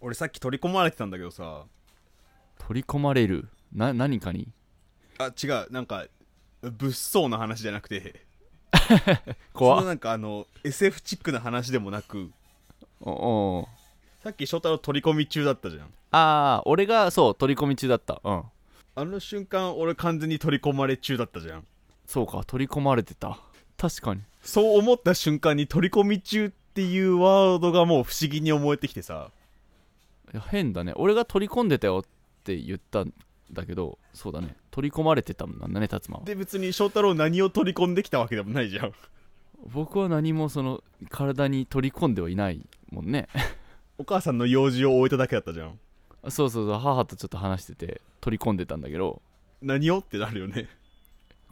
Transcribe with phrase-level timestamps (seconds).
[0.00, 1.64] 俺さっき取り込まれてたんだけどさ。
[2.58, 3.48] 取り込まれる？
[3.72, 4.48] な何かに？
[5.18, 6.06] あ違うなんか
[6.62, 8.24] 物騒な話じゃなくて。
[9.52, 9.78] 怖っ。
[9.78, 12.30] そのなんかあの SF チックな話でもなく。
[13.02, 13.68] おお
[14.22, 15.86] さっき翔太郎取り込み中だったじゃん。
[15.86, 15.88] あ
[16.58, 18.20] あ俺がそう取り込み中だった。
[18.24, 18.42] うん。
[18.96, 21.66] あの瞬間俺完全に取り込まれ中だったじゃん。
[22.06, 23.38] そうか取り込まれてた。
[23.76, 24.22] 確かに。
[24.42, 29.30] そう思った瞬間に取り込み中っていうワードがもう不思議に思えてきてさ
[30.38, 30.92] 変だね。
[30.96, 33.12] 俺が取り込んでたよって言ったん
[33.52, 34.56] だけどそうだね。
[34.70, 36.24] 取り込まれてたんだね達馬は。
[36.24, 38.92] で別に翔太郎何を取り込んできたわけでもないじゃん。
[39.74, 43.28] 僕は何もその体に取り込んではいないもんね。
[43.98, 45.78] お母さんの用事を終えただけだったじゃん。
[46.30, 49.20] そうそうそう母とちょっと話してて取り込んでたんだけど。
[49.60, 50.68] 何をってなるよね。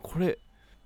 [0.01, 0.39] これ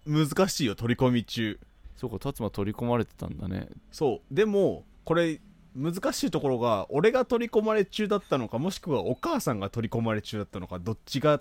[0.07, 1.59] 難しいよ取り込み中。
[1.97, 3.69] そうか達馬取り込まれてたんだね。
[3.93, 4.35] そう。
[4.35, 5.41] でもこれ
[5.75, 11.41] 難しいところが俺が取り込まれ中だったのかもしくはお母さんが取り込まれ中だったのかどっちが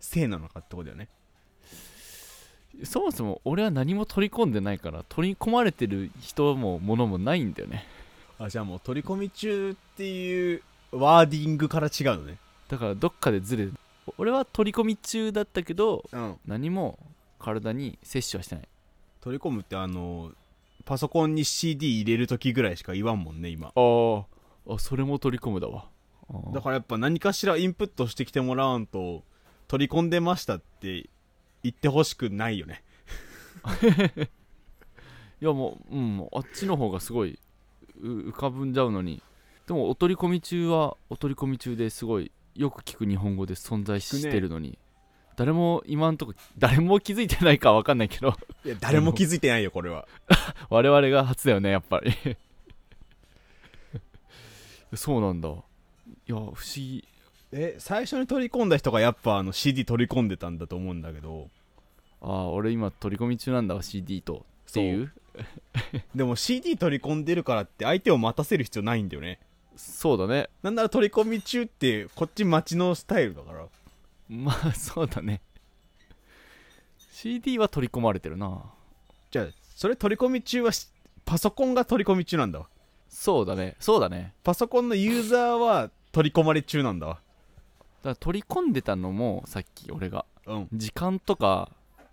[0.00, 1.08] せいなのかってことだよね。
[2.84, 7.86] そもそも俺は何も取り込んでないから取り込まれてる人も物もないんだよね。
[8.38, 12.38] あじゃあもう取り込み中っていうワーディングから違うのね。
[12.68, 13.72] だからどっかでずれる
[14.18, 16.36] 俺は取り込み中だったけどうん。
[16.46, 16.98] 何も
[17.38, 18.68] 体に摂取はしてない。
[19.20, 20.32] 取り込むってあの
[20.86, 23.68] パソコンに CD 入れる時ぐらいしか言わんもんね今。
[23.68, 24.24] あー。
[24.68, 25.88] あそれも取り込むだわ。
[26.54, 29.24] だからやっぱ何かしらインプットしてきてもらわんと
[29.68, 31.08] 取り込んでましたって
[31.62, 32.82] 言ってほしくないよね。
[35.42, 37.38] いやもう,、うん、あっちの方がすごい
[38.00, 39.22] う浮かぶんじゃうのに。
[39.66, 44.78] でもお取り込み中はお取り込み中ですごいよく聞く日本語で存在してるのに、
[45.36, 48.34] 誰も今んとこ誰も気づいてないかは分かんないけど。
[48.64, 50.08] いや誰も気づいてないよこれは。
[50.70, 52.12] 我々が初だよねやっぱり。
[54.94, 55.48] そうなんだ。
[55.48, 57.06] いや不思議。
[57.52, 61.48] え最初に取り込んだ人がやっぱあの CD 取り込んでたんだと思うんだけど。
[62.22, 64.46] ああ俺今取り込み中なんだわ CD と。
[64.70, 65.12] っていう？
[66.14, 69.38] でも CD 取り込んでるからって相手を待たせる必要ないんだよね。
[69.76, 70.48] そうだね。
[70.62, 73.66] なんなら取り込み中ってこっち待ちのスタイルだから
[74.30, 75.40] まあそうだね。
[77.12, 78.62] CD は取り込まれてるな。
[79.30, 80.88] じゃあそれ取り込み中はし
[81.24, 82.68] パソコンが取り込み中なんだわ。
[83.08, 83.76] そうだね。
[83.80, 84.34] そうだね。
[84.44, 87.14] パソコンのユーザーは取り込まれ中なんだわ。
[87.14, 87.20] だ
[88.02, 90.26] から取り込んでたのもさっき俺が。
[90.46, 90.68] うん。
[90.72, 91.70] 時間とか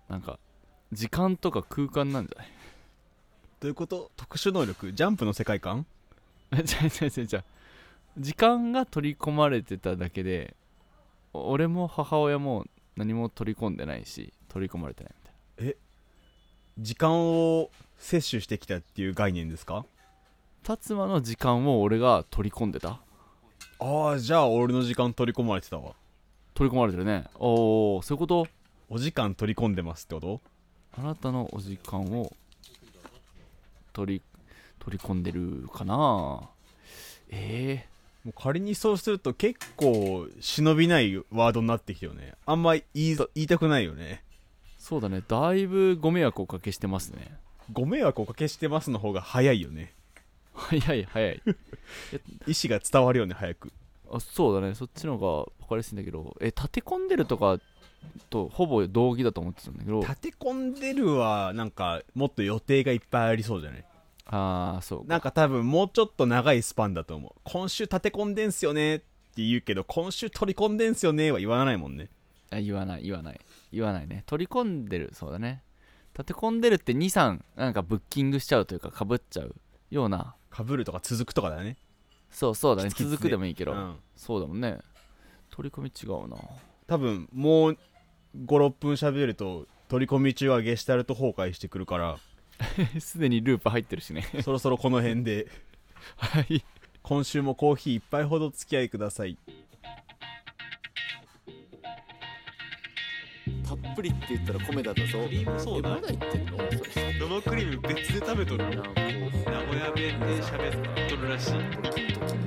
[0.08, 0.38] なんか
[0.92, 2.48] 時間とか空間なんじゃない？
[3.60, 4.10] どういうこと？
[4.16, 4.92] 特殊能力？
[4.92, 5.86] ジャンプの世界観？
[6.64, 7.44] じゃあじゃあじゃあじゃあ
[8.18, 10.63] 時間が取り込まれてただけでお
[11.34, 12.64] 俺も母親も
[12.96, 15.74] 何も取り込んでないし取り込まれてないみたいな。
[16.78, 19.84] 時間を摂取してきたっていう概念ですか？
[20.62, 23.00] 達馬の時間を俺が取り込んでた。
[23.80, 25.92] ああじゃあ俺の時間取り込まれてたわ。
[26.54, 27.26] 取り込まれてるね。
[27.34, 28.46] おおそういうこと？
[28.88, 30.40] お時間取り込んでますってこと？
[30.96, 32.32] あなたのお時間を
[33.92, 34.22] 取り
[34.78, 36.48] 取り込んでるかな？
[37.30, 37.86] え
[38.24, 42.34] もう仮にそうすると結構忍びないワードになってきてよね。
[42.46, 44.22] あんま言い言いたくないよね。
[44.78, 45.22] ー、そうだね。
[45.26, 47.36] だいぶご迷惑をおかけしてますね。
[47.72, 49.92] ご迷惑おかけしてますの方が早いよね。
[50.54, 51.42] 早い早い。
[52.46, 53.72] 意思が伝わるよね早く。
[54.10, 54.74] あそうだね。
[54.74, 56.34] そっちの方が分かりやすいんだけど。
[56.40, 57.58] え立て込んでるとか
[58.30, 60.00] とほぼ同義だと思ってたんだけど。
[60.00, 63.84] 立て込んでるはなんかもっと予定がいっぱいありそうじゃない？
[64.26, 67.32] ああそうなんか多分もうちょっと長いスパンだと思う。
[67.44, 72.08] 今週立て込んでんすよねって言うけど今週取り込んでんすよねは言わないもんね。
[72.50, 73.40] あ言わない言わない。
[73.72, 74.22] 言わないね。
[74.26, 75.62] 取り込んでるそうだね。
[76.14, 79.54] 立て込んでるって23なんかブッキングしちゃうというかかぶっちゃう
[79.90, 80.34] ような。
[80.50, 81.76] かぶるとか続くとかだね。
[82.30, 82.90] そうそうだね。
[82.90, 83.96] 続くでもいいけど、うん。
[84.16, 84.78] そうだもんね。
[85.50, 86.36] 取り込み違うな。
[86.86, 87.78] 多分もう
[88.46, 92.18] 56分喋ると取り込み中はゲシュタルト崩壊してくるから
[93.00, 94.26] すでにループ入ってるしね。
[94.42, 95.46] そろそろこの辺で。
[96.16, 96.64] はい。
[97.02, 99.36] 今週もコーヒー一杯ほど付き合いください。
[103.66, 105.24] たっぷりって言ったら米だったぞ。
[105.24, 105.90] クリームソーダ？
[105.90, 106.56] えまだ言ってんの？
[107.40, 108.64] 生クリーム別で食べとる？
[108.64, 111.52] 名古屋弁で喋っとるらしい。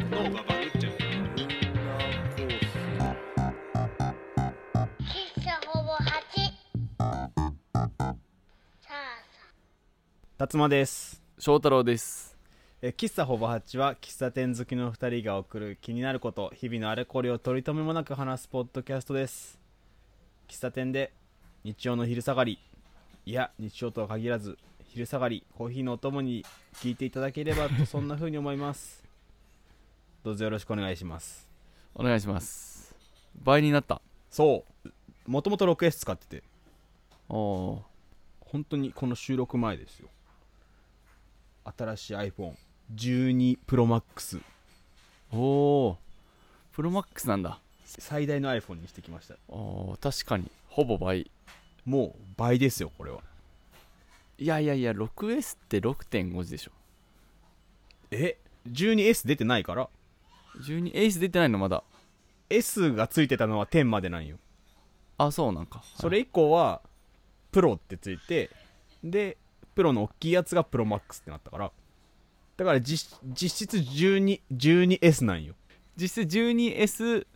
[0.10, 0.56] 脳がバ
[10.40, 11.20] 辰馬です。
[11.40, 12.38] 翔太郎です。
[12.84, 19.58] え喫茶ほぼ8は喫茶店好きの2人が送る気になること日々のあれこれを取り留めもなく話すポッドキャストです。
[20.48, 21.12] 喫茶店で
[21.64, 22.60] 日曜の昼下がり
[23.26, 26.46] いや日曜とは限らず昼下がりコーヒーのお供に
[26.76, 29.04] 聞いていただければとそんな風に思います。
[30.24, 31.50] どうぞよろしくお願いします。
[31.96, 32.96] お願いします。
[33.44, 34.04] 倍になった。
[34.30, 34.92] そう。
[35.26, 36.44] もともと 6S 使ってて。
[37.28, 37.86] おお
[38.42, 40.10] 本当にこの収録前ですよ
[41.76, 44.38] 新しい iPhone12 Pro Max
[45.34, 45.98] ーおー。
[46.74, 47.60] プロマックスなんだ。
[47.86, 49.36] 最大の iPhone にしてきました。
[49.48, 50.52] おー確かに。
[50.70, 51.30] ほぼ倍。
[51.86, 53.22] もう倍ですよこれは。
[54.38, 56.72] いやいやいや 6S って6.5字でしょ。
[58.12, 58.38] え
[58.70, 59.90] ？12S 出てないから
[60.62, 61.84] ？12 Ace 出てないのまだ。
[62.50, 64.38] S がついてたのは10までなんよ。
[65.18, 65.84] あそうなんか。
[66.00, 66.82] それ以降は
[67.52, 68.52] プロってついて
[69.04, 69.38] で
[69.78, 71.72] プロの大きいやつがプロマックスってなったから。
[72.58, 75.54] だから実実質 12, 12S なんよ。
[75.96, 77.28] 実質 12S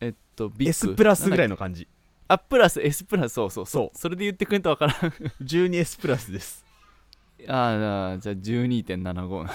[0.00, 0.68] えっとビッグ。
[0.68, 1.88] S プラスぐらいのの感じ。
[2.28, 3.66] あプラス S プラスそうそう。
[3.66, 3.98] そう。
[3.98, 4.96] それで言ってくれんとわからん。
[5.42, 6.62] 12S プラスです。
[7.48, 9.54] ああじゃあ12.75なんだ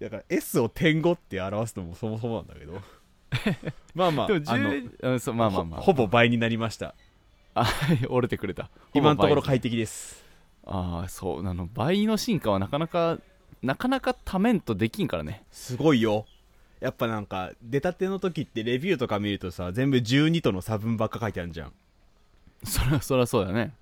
[0.00, 2.80] だから S を点5って表すのもそもそもなんだけど。
[3.94, 5.80] まあまあでもあの10うんそうまあまあまあ。
[5.80, 6.94] ほほぼ倍になりました
[7.60, 7.66] あ
[8.08, 8.70] 折れてくれた。
[8.94, 10.24] 今のところ快適です。
[10.64, 11.46] ああそう。
[11.46, 13.18] あの倍の進化はなかなか
[13.62, 15.44] なかなか多面とできんからね。
[15.50, 16.26] すごいよ。
[16.80, 21.72] やっぱなんか出たての時ってレビューとか見るとさ全部12との差分ばっか書いてあるじゃん。
[22.64, 23.74] そりゃそりゃそうだね、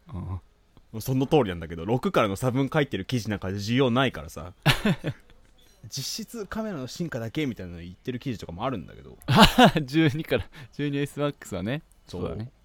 [0.93, 1.01] うん。
[1.01, 4.53] その通りなんだけど6からの差分書いてる記事なんか需要ないからさ。
[5.89, 9.17] 実質カメラの進化だけみたいなの言ってる記事とかもあるんだけど。
[9.27, 11.83] 12から 12SMAX はね。
[12.07, 12.29] そう。
[12.29, 12.45] だね。
[12.45, 12.58] い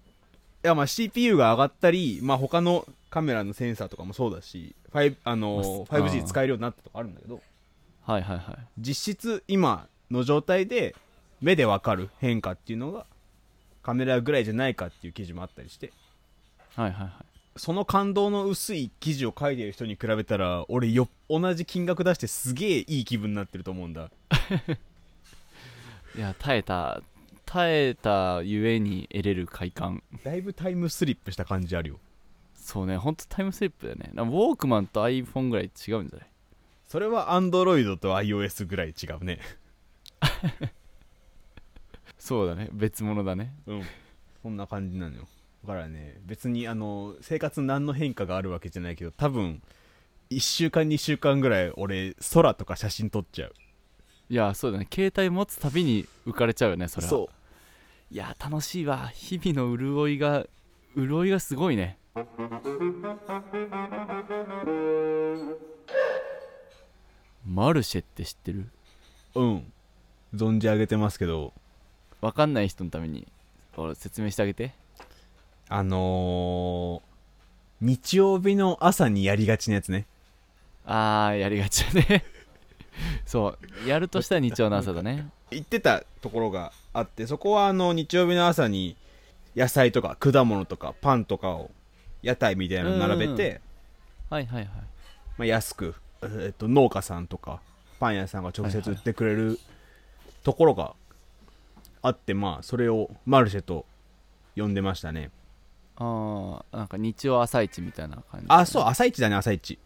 [0.66, 7.40] やまあ CPU が上がったり、まあ、他のカメラのセンサーとかもそうだし5あのまあ 5G 使えるようになったとかあるんだけど。
[8.02, 8.56] はいはいはい。
[8.78, 10.94] 実質今の状態で
[11.40, 13.06] 目でわかる変化っていうのが
[13.82, 15.92] カメラぐらいじゃないかっていう記事もあったりして。
[16.76, 17.12] はいはいはい。
[17.56, 24.10] その感動の薄い記事を書いてる人に比べたら俺よ同じ金額出してすげえいい気分になってると思うんだ。
[26.16, 27.02] いや耐えた
[27.54, 30.02] 耐えたゆえに得れる快感。
[30.24, 32.00] だいぶタイムスリップした感じあるよ。
[32.56, 34.10] そうねほんとタイムスリップだよね。
[34.12, 36.28] ウォークマンと iPhone ぐらい違うんじゃない？
[36.88, 39.38] それは Android と iOS ぐらい違うね。
[42.18, 43.54] そうだね別物だね。
[43.66, 43.82] うん。
[44.42, 45.28] そんな感じなのよ。
[45.64, 49.62] だからね別にあの生活に何の変化があるわけじゃないけど多分
[50.30, 53.54] 1週間2週間ぐらい俺空とか写真撮っちゃう。
[54.28, 54.88] いやそうだね。
[54.92, 57.10] 携帯持つたびに浮かれちゃうよねそれは。
[57.10, 57.43] そう
[58.14, 59.10] いや楽しいわ。
[59.12, 60.46] 日々の潤いが
[60.96, 61.98] 潤いがすごいね。
[67.44, 68.68] マルシェって知ってる？
[69.34, 69.72] うん。
[70.32, 71.52] 存じ上げてますけど。
[72.20, 73.26] わかんない人のために
[73.76, 74.74] 俺説明してあげて。
[75.68, 80.06] あのー、日曜日の朝にやりがちなやつね。
[80.86, 82.24] あーやりがちだね。
[83.26, 83.88] そう。
[83.88, 85.28] やるとしたら日曜の朝だね。
[85.50, 88.96] 行ってたところがあってそこはあの日曜日の朝に
[89.56, 91.70] 野菜とか果物とかパンとかを
[92.22, 93.60] 屋台みたいなの並べて、
[94.30, 94.68] はいはいはい。
[95.36, 97.60] まあ、安く、えっと農家さんとか
[98.00, 99.58] パン屋さんが直接売ってくれる
[100.44, 100.94] ところが
[102.00, 103.86] あってまあそれをマルシェと
[104.56, 105.30] 呼んでましたね。
[105.96, 109.78] ああなんか日曜朝市みたいな感じあそう朝市だね朝市。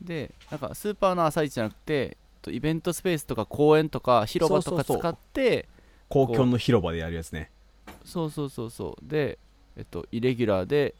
[0.00, 5.68] でなんかスーパーの朝市じゃなくてとイベントスペースとか公園とか広場とか使って
[6.10, 7.50] 公共の広場でやるやつね。
[8.04, 9.08] そうそうそうそう。
[9.08, 9.38] で
[9.76, 10.94] えっとイレギュラーで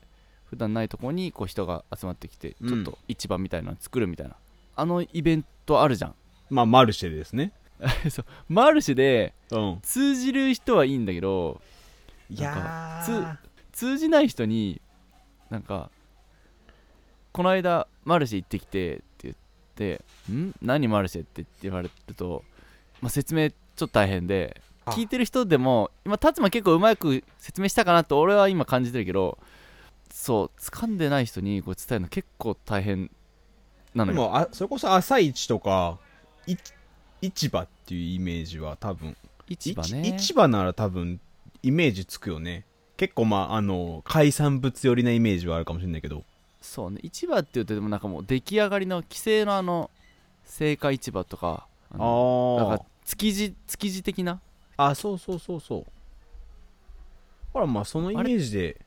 [0.46, 2.68] 普段ないとこにこう人が集まってきてうん。
[2.68, 4.36] ちょっと市場みたいなの作るみたいな、
[4.76, 6.14] あのイベントあるじゃん。
[6.48, 7.52] まあマルシェですね。
[8.10, 8.24] そう。
[8.48, 9.78] マルシェでうん。
[9.82, 11.60] 通じる人はいいんだけど
[12.30, 13.36] いやー。
[13.72, 14.80] 通じない人に
[15.48, 15.90] なんか
[17.32, 19.34] この間マルシェ行ってきてって言っ
[19.74, 20.52] てん？
[20.60, 22.44] 何マルシェって言われると、
[23.00, 29.38] まあ、説明ちょっと大変であ聞いてる人でも今達馬結構うまく説明したかなと俺は今感じてるけど
[30.10, 33.10] そう掴んでない人にこう伝えるの結構大変
[33.94, 34.14] なのよ。
[34.14, 35.98] でもあそれこそ朝市とか
[36.46, 36.56] い
[37.22, 39.16] 市場っていうイメージは多分
[39.48, 40.02] 市場ね。
[40.18, 41.20] 市市場なら多分
[41.62, 42.64] イメージつくよね。
[42.96, 46.24] 結構まああの海産物寄りなイメージはあるかもしれないけど。
[46.60, 47.00] そうね。
[47.02, 49.90] 市場って言うとでもなんかもう出来上がりの規制のあの
[50.60, 54.40] 青果市場とかあのなんあか築地築地的な
[54.80, 55.86] ああそうそうそうそう。
[57.52, 58.80] ほらまあそのイメージで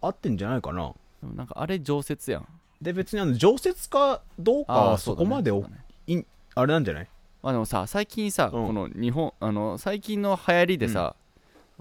[0.00, 0.92] 合ってんじゃないかな。
[1.22, 2.46] でもなんかあれ常設やん。
[2.82, 6.26] で別にあの常設かどうかはそこまでおうだね。
[6.54, 7.08] あれなんじゃない？
[7.42, 8.66] まあでもさ最近さ、うん。
[8.66, 11.14] この日本あの最近の流行りでさ、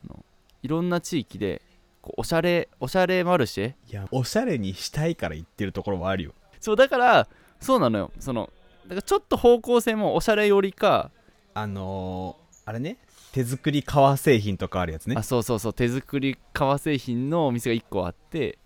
[0.04, 0.24] あの
[0.64, 1.62] いろんな地域で
[2.02, 3.74] こうおしゃれおしゃれマルシェ？
[3.90, 6.34] いやおしゃれにしたいから言ってるところはあるよ。
[6.62, 7.28] そうだから
[7.60, 8.12] そうなのよ。
[8.20, 8.50] その
[8.88, 11.12] からちょっと方向性もおしゃれ寄りか、
[11.54, 12.98] あのー、あれね
[13.32, 15.16] 手作り革製品とかあるやつね。
[15.18, 15.74] あそうそうそう。
[15.74, 18.58] 手作り革製品のお店が1個あって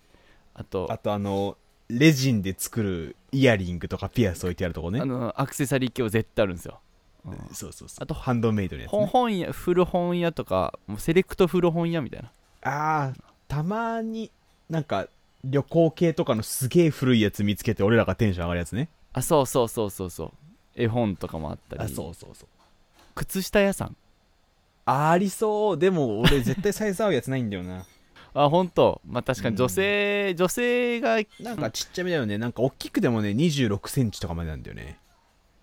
[0.53, 1.58] あとあとあの
[1.89, 5.01] レジンで作るイヤリングとかピアス置いてあるとこね。
[5.01, 6.79] あのアクセサリー系は絶対あるんですよ、
[7.25, 7.34] うん。
[7.53, 8.03] そうそうそう。
[8.03, 12.32] あとハンドメイドのやつ、本ね、本屋古本屋とかもうセレクト古本屋みたいな。
[12.62, 14.32] あーたまに
[14.70, 15.08] なんか
[15.43, 18.89] 旅行系とかのすげえ古いやつ見つけて俺らがテンション上がるやつね。
[19.12, 20.32] あそうそうそうそうそう。
[20.75, 21.84] 絵本とかもあったり。
[21.84, 22.48] あそうそうそう。
[23.15, 23.96] 靴下屋さん
[24.86, 25.78] ありそう。
[25.78, 27.86] でも俺絶対サイズ合うやつないんだよな。
[28.36, 32.38] あ本当まあ確かに女性、女性がなんかちっちゃめだよね。
[32.38, 34.98] なんか大きくてもね2 6センチとかまでなんだよね。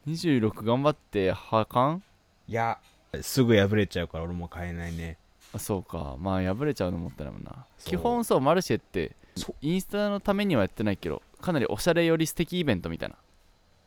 [0.07, 2.03] 26頑張ってはかん？
[2.49, 2.79] いや
[3.23, 5.19] すぐ破れちゃうから俺も買えないね。
[5.53, 6.17] あそうか。
[6.19, 7.67] まあ破れちゃうのもったいないもんな。
[7.85, 9.17] 基本そうマルシェって
[9.61, 13.17] インスタのためにはやってないけどかなりおしゃれより素敵イベントみたいな。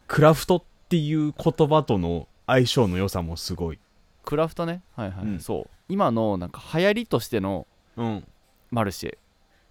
[0.07, 3.79] クラフトっていう言葉との相性の良さもすごい
[4.23, 4.81] クラフトね。
[4.95, 5.39] はいはい、うん。
[5.39, 5.69] そう。
[5.89, 8.27] 今のなんか流行りとしてのうん。
[8.71, 9.17] マルシェ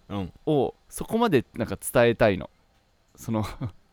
[0.09, 0.33] うん。
[0.45, 2.49] をそこまでなんか伝えたいの。
[3.15, 3.45] その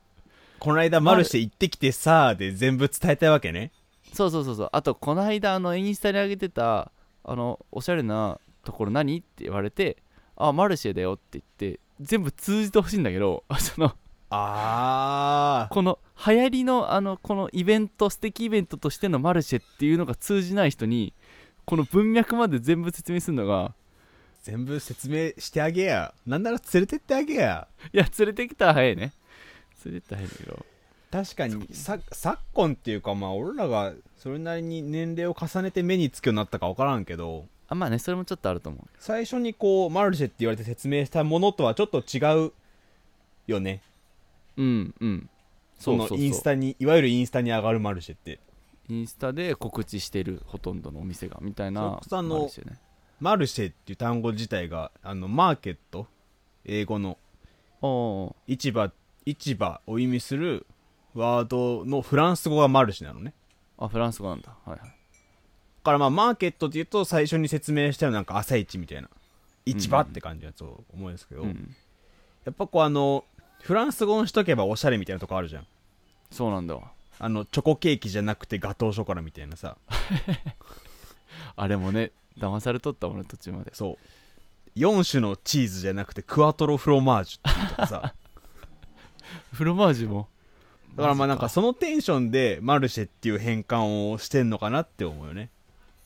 [0.58, 3.72] この間マルシェ行ってきてさーで全部伝えたいわけね。
[4.12, 4.68] そうそうそうそう。
[4.72, 6.90] あとこの間あのインスタに上げてた
[7.24, 9.96] あのおしゃれなところ何って言われて
[10.36, 13.94] あマルシェだよって言って全部通じてほしいんだけど その
[14.30, 21.12] あこの流行りのあのこのイベント素敵イベントとしてのマルシェっていうのが通じない人に
[21.64, 23.74] この文脈まで全部説明するのが
[24.42, 26.14] 全部説明してあげや。
[26.26, 27.68] なんなら連れてってあげや。
[27.92, 29.12] いや連れてきたら早いね
[29.84, 30.66] 連れてったら早いけど
[31.10, 37.46] 確かにさ昨今っていうかまあ俺らがそれなりに年齢を重ねて目につくようになったか分からんけど。
[37.68, 42.52] あまあねそれもちょっとあると思う最初にこうマルシェって言われて説明したものとはちょっと違う
[43.46, 43.80] よね
[44.56, 45.30] うんうん。
[45.78, 48.40] そのインスタにいわゆるインスタに上がるマルシェって。
[48.88, 52.78] インスタで告知してるほとんどのお店がみたいなのマルシェね。
[53.20, 56.06] マルシェっていう単語自体があのマーケット
[56.64, 57.18] 英語の。
[58.46, 58.92] 市場
[59.24, 60.66] 市場を意味する
[61.14, 63.32] ワードのフランス語がマルシェなのね。
[63.78, 64.54] あフランス語なんだ。
[64.66, 64.80] はいはい。
[64.80, 64.86] だ
[65.82, 69.08] からまあマーケットっていうと最初に説明したようななんか朝市みたいな。
[69.64, 71.74] 市場って感じのやつを思うんですけど、うん。
[72.44, 73.24] やっぱこうあの
[73.60, 75.66] フランス語にしとけばおしゃれみたいなとこあるじゃん。
[76.30, 76.76] そうなんだ。
[76.76, 79.76] わあのチョコケーキじゃなくてガトーショコラみたいなさ。
[81.56, 83.74] あれもね騙されとった俺途中まで。
[83.74, 84.78] そう。
[84.78, 88.14] 4種のチーズじゃなくてクワトロフロマージュっていうとかさ。
[89.52, 90.28] フロマージュも？
[90.96, 95.50] だからまあなんかそのテンションでマルシェっていう変換をしてんのかなって思うよね。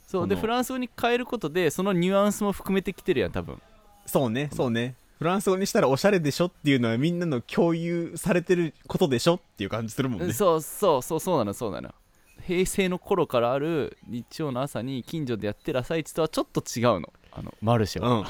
[0.06, 3.60] そうでフランス語に変えることでそのニュアンスも含めてきてるやん多分。
[4.06, 10.32] そうねそうねフランス語にしたらおしゃれでしょっていうのはみんなの共有されてることでしょっていう感じするもんね。
[10.32, 11.54] そうそうそうそうなの。
[11.54, 11.94] そうなの。
[12.42, 17.12] 平成の頃からある日曜の朝に近所でやってる朝市とはちょっと違うの。
[17.32, 18.26] あのマルシェは、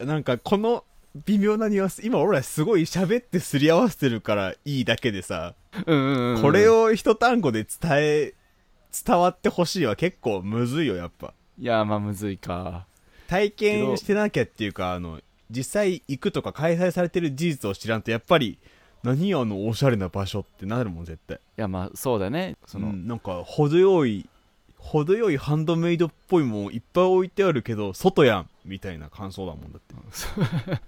[0.00, 0.06] うん。
[0.06, 0.84] なんかこの
[1.24, 5.54] 微妙なニュアンス今俺らすごい喋ってすり合わせてるからいいだけでさ、
[5.86, 8.34] うんうんうんこれを一単語で伝え
[9.06, 11.32] 伝わってほしいは結構むずいよやっぱ。
[11.58, 12.86] いやまあむずいか。
[13.28, 18.58] 体験してなきゃっていうかあの実際行くとか開催されてる事実を知らんとやっぱり
[19.02, 21.36] 何あのおしゃれな場所ってなるもん絶対。
[21.36, 22.56] いやまあそうだね。
[22.66, 24.28] その、うんなんか程よい
[24.78, 29.94] 程よいハンドメイドっぽいもんいっぱい置いてあるけど外やんみたいな感想だもんだって。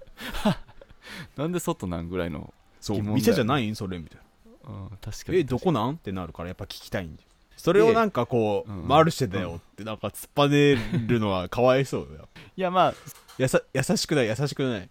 [1.37, 3.75] なんで外なんぐらいの、そう店じゃないん？
[3.75, 4.19] それみたい
[4.65, 4.71] な。
[4.71, 5.39] うん、確かに。
[5.39, 5.91] えどこなん？
[5.91, 8.87] ってなるからやっぱ聞きたいんだよそれをなんかこう、うん。
[8.87, 10.75] マルシェだよってなんか突っぱね
[11.07, 12.07] るのはかわいそうよ。
[12.13, 12.93] やっぱいやまあ
[13.37, 14.89] やさ優しくない優しくない。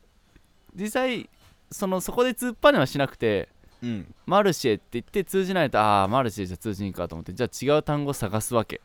[0.74, 1.30] 実際
[1.70, 3.48] そのそこで突っぱねはしなくて
[3.82, 4.14] うん。
[4.26, 8.80] マルシェって言って通じないとああマルシェじゃ通じんかと思ってじゃあ違う単語探すわけ。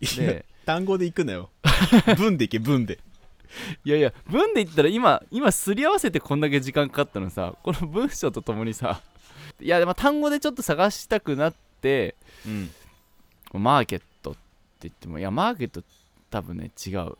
[0.00, 1.50] で単語で行くなよ。
[2.16, 2.98] 文で行け文で。
[3.84, 9.00] いやいや文で言ったら今今すり合わせてこんだけ時間かかったのさこの文章とともにさ
[9.60, 12.16] いやでも単語でちょっと探したくなって
[12.46, 12.70] うん
[13.58, 14.38] マーケットって
[14.82, 15.82] 言ってもいやマーケット
[16.30, 17.16] 多分ね違う。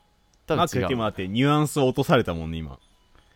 [0.47, 0.57] 多分違う。
[0.59, 2.78] マークだけもあってニュアンスを落とされたもんね今。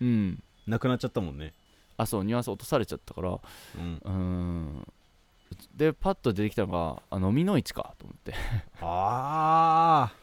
[0.01, 0.43] うん。
[0.67, 1.53] なくなっちゃったもんね。
[1.97, 3.31] あそうニュアンス落とされちゃったから。
[3.31, 3.41] う
[3.77, 4.01] うん。
[4.05, 4.93] ーん。
[5.77, 8.35] でパッと出てきたのがあ飲みの市かと思って。
[8.81, 10.15] ああ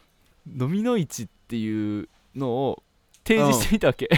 [0.48, 2.84] 飲みの市っていうのを
[3.26, 4.10] 提示してみたわけ、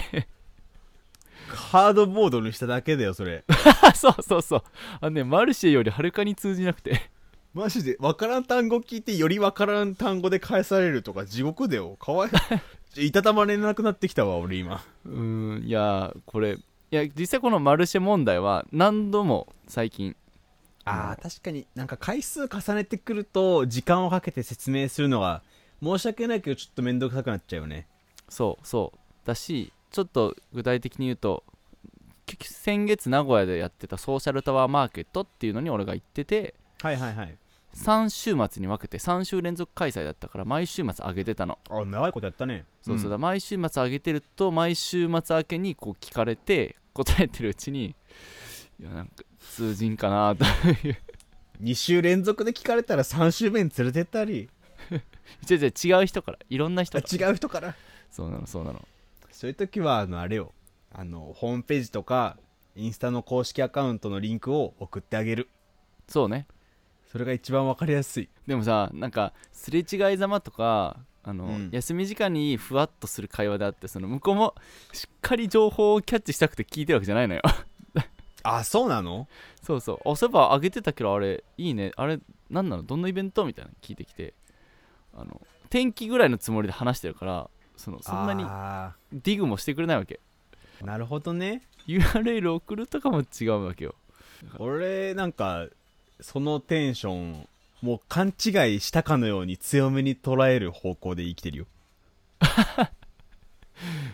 [1.48, 3.44] ハードボードにしただけだよそれ。
[3.82, 4.62] あ そうそうそう。
[5.00, 7.10] あのねマルシェよりはるかに通じなくて
[7.52, 11.96] マジで分からん単語聞いてより分からん単語で返されるとか地獄だよ。
[11.98, 13.10] かわいい。
[13.12, 14.84] たたまれなくなってきたわ俺今。
[15.04, 20.16] うーんいやこれいや実際このマルシェ問題は何度も最近。
[20.84, 25.42] あー確かになんか回数重ねてくると時間をかけて説明するのが
[25.82, 27.86] 申し訳ないけどちょっと面倒くさくなっちゃうよね。
[28.28, 28.98] そうそう。
[29.26, 31.42] だしちょっと具体的に言うと
[32.26, 37.38] き先月名古屋でやってたソーシャルタワーマーケットっていうのに俺が行っててはいはいはい。
[37.74, 41.58] 3週末に分けて3週連続開催だったから毎週末上げてたの。
[41.68, 42.64] あ長いことやったね。
[42.82, 47.94] そうそうだ、ん毎週末上げてると毎週末明けにこう聞かれて答えてるうちに
[48.80, 50.44] いやなんか通じんかなと
[50.88, 50.96] いう。
[51.62, 54.48] 2週連続で聞かれたら3週目に連れてったり。
[55.48, 56.38] 違う違う違う人から。
[56.48, 57.28] いろんな人あから。
[57.28, 57.74] 違う人から。
[58.10, 58.88] そうなのそうなの。
[59.30, 60.52] そういう時はあのあれよ。
[60.92, 62.36] あのホームページとか
[62.74, 65.48] インスタの公式アカウントのリンクを送ってあげる。
[66.08, 66.46] そうね
[67.10, 68.28] それが一番わかりやすい。
[68.46, 71.70] でもさなんかすれ違いざまとかあの、うん。
[71.72, 74.54] 休み時間にふわっとする会話であってその向こうも
[74.92, 77.42] しっかり情報をキャッチしたくて聞いてるわけじゃないのよ。
[78.42, 79.28] あそうなの？
[79.62, 80.08] そうそう。
[80.08, 81.92] あそういえば上げてたけどあれいいね。
[81.96, 82.82] あれ何なの？
[82.82, 83.44] どんなイベント？
[83.44, 84.34] みたいなの聞いてきて。
[85.12, 90.20] あの天気ぐらいのつもりで話してるからそのそんなにあディグもしてくれないわけ。
[90.80, 91.62] ーなるほどね。
[91.86, 93.94] URL 送るとかも違うわけよ。
[94.58, 95.66] 俺なんか
[96.22, 97.48] そのテンション
[97.82, 101.66] もう勘違いしたかのように強めに捉える方向で生きてるよ。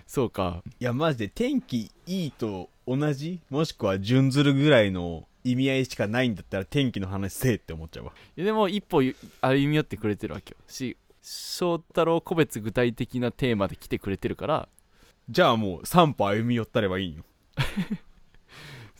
[0.06, 0.62] そうか。
[0.78, 3.40] いやマジで天気いいと同じ？
[3.50, 8.12] もしくは準ずるぐらいの意味合いしかないんだったら天気の話せえって思っちゃうわ。
[8.36, 10.56] いやでも一歩ゆ歩み寄ってくれてるわけよ。
[10.68, 14.68] し翔太郎個別具体的なテーマで来てくれてるから。
[15.28, 17.24] じゃあもう3歩歩み寄ったればいいんよ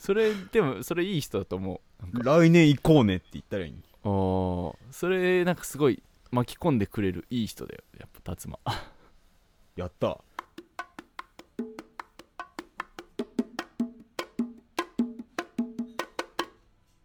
[0.06, 1.80] それでもそれいい人だと思
[2.14, 2.22] う。
[2.22, 4.74] 来年行こうねって言ったらいいんあー。
[4.92, 7.82] それなんかすごい巻き込んでくれるいい人だよ。
[7.98, 8.60] やっぱ達馬。
[9.74, 10.20] やった。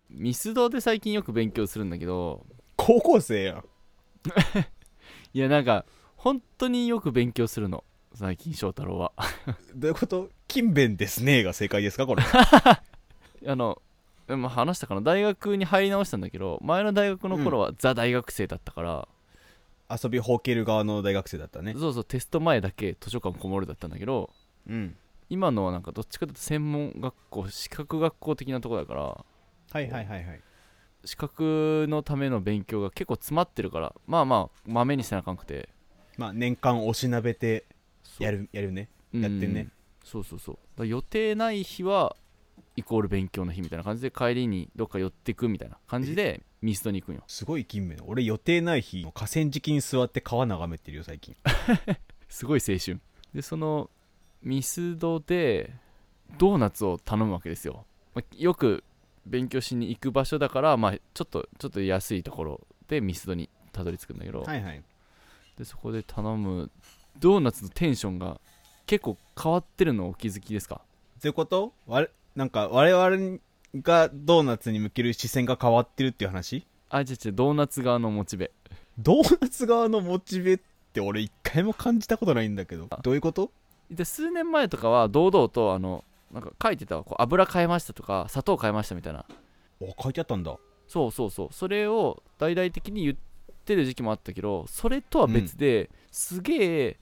[0.09, 2.45] ミスドで最近よく勉強するんだけど。
[2.75, 3.63] 高校生やん。
[5.33, 7.83] いやなんか本当によく勉強するの。
[8.13, 9.13] 最近翔太郎は。
[9.73, 10.29] どういうこと？
[10.47, 12.23] 勤勉ですねが正解ですかこれ
[13.45, 13.81] あの
[14.27, 15.01] でも話したかな？
[15.01, 19.07] 大学に入り直したんだけど前の大学の頃はザ大学生だったから、
[19.89, 21.73] 遊びほうける側の大学生だったね。
[21.77, 24.29] そうそうテスト前だけ図書館こもるだったんだけど
[24.69, 24.95] うん。
[25.29, 29.25] 今のはなんかどっちかというと専門学校資格学校的なとこだからは
[29.73, 30.41] いはいはいはい。
[31.05, 35.69] 資格のための勉強が結構詰まってるからまあまあまめにせなあかんくて。
[36.17, 37.65] まあ年間おしなべて
[38.19, 38.89] やるやるね。
[39.13, 39.69] うんやってんね。
[40.03, 40.85] そうそうそう。
[40.85, 42.15] 予定ない日は
[42.75, 47.23] イコール勉強の日みたいな感じで帰りにどっか寄ってくみたいな感じでミストに行くんよ。
[47.27, 51.35] すごい勤勉俺予定ない日河川敷に座って川眺めてるよ最近。
[52.29, 52.99] すごい青春。
[53.33, 53.89] でその
[54.41, 55.73] ミスドで
[56.37, 58.83] ドーナツを頼むわけですよ、まあよく
[59.25, 64.81] 勉強しに行く場所だから、まあ、ちょっとちょっと安いところでミスドにたどり着くんだけど、はいはい。
[65.57, 66.71] でそこで頼む。
[67.19, 68.39] ドーナツのテンションが
[68.85, 70.81] 結構変わってるのお気づきですか？
[71.19, 71.73] そういうこと
[72.35, 73.39] なんか我々
[73.75, 76.65] がドーナツに向ける視線が変わってるっていう話？
[76.89, 78.51] あ違う違うドーナツ側のモチベ。
[78.97, 80.59] ドーナツ側のモチベっ
[80.93, 82.87] て俺一回も感じたことないんだけど。
[83.01, 83.51] どういうこと？
[83.89, 89.25] で数年前とかは堂々とあのなんか書いてたわこう油変えましたとか砂糖変えましたみたいな。
[89.81, 90.57] お書いてあったんだ。
[90.87, 91.49] そうそうそう。
[91.51, 93.15] それを大々的に言っ
[93.65, 96.97] てる時期もあったけどそれとは別で、すげえ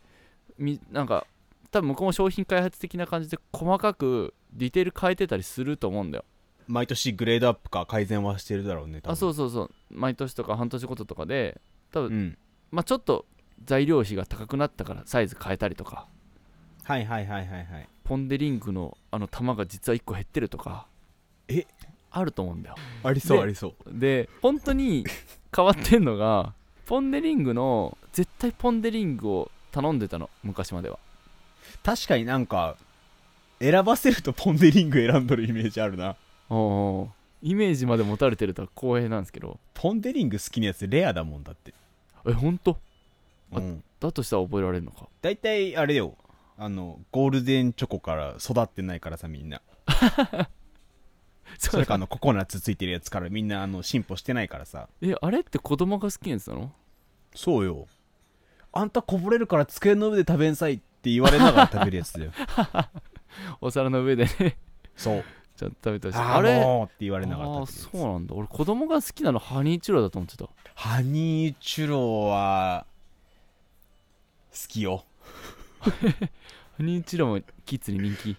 [0.58, 1.26] みなんか
[1.72, 6.25] 多分向こうも商品開発的な感じで細かくディテール変えてたりすると思うんだよ。
[6.67, 9.13] 毎年グレードアップか改善はしてるだろうね多分。
[9.13, 9.71] あそうそうそう。
[9.89, 11.59] 毎年とか半年ごととかで
[11.91, 12.38] 多分、うん。
[12.71, 13.25] まあちょっと
[13.65, 16.07] 材料費が高くなったからサイズ変えたりとか。
[16.83, 17.89] はいはいはいはいはい。
[18.03, 20.88] ポン・デ・リングのあの玉が実は1個減ってるとか。
[21.47, 21.65] え？
[22.12, 22.75] あると思うんだよ。
[23.03, 23.99] ありそうでありそう。
[23.99, 25.05] で本当に
[25.55, 26.53] 変わってんのが
[26.85, 30.97] ポン・デ・リングの絶対ポン・デ・リングを頼んでたの昔までは。
[31.83, 32.77] 確かになんか
[33.60, 36.15] 選ばせるとポン・デ・リング選んどるイメージあるな。
[36.50, 37.10] おう
[37.41, 39.60] イメージまで持たれてるとは光栄なんですけど。
[39.74, 41.74] ポン・デ・リング好きなやつレアだもんだって。
[42.28, 42.78] え本当
[43.54, 43.84] あうん。
[44.00, 45.08] だとしたら覚えられるのか？
[45.22, 46.15] 大体あれよ。
[46.58, 49.62] あのゴールデンチョコから育ってないからさみんな。
[51.58, 54.88] それかあのココナッツついてるやつからみんなあの進歩してないからさ。
[55.02, 56.72] えあれって子供が好きなやつなの？
[57.36, 57.88] そうよ。
[58.72, 62.32] あんたこぼれるから机の上で食べんさいって言われながら食べるやつだよ
[63.62, 64.58] お皿の上でね。
[64.96, 65.24] そう。
[65.56, 68.34] ちゃんと食べたりしてああれあもうって言われながらあそうなんだ。
[68.34, 70.48] 俺子供が好きなのハニーチュロだと思ってた。
[70.74, 72.86] ハニーチュロは
[74.52, 75.04] 好きよ。
[75.82, 75.92] ハ
[76.80, 78.38] ニーチュロもキッズに人気？